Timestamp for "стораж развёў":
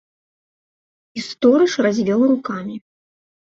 1.29-2.21